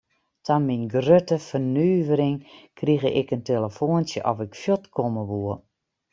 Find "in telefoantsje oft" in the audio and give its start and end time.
3.35-4.43